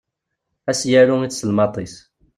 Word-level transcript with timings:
Ad 0.69 0.75
as-yaru 0.77 1.15
i 1.23 1.27
tselmadt-is. 1.29 1.95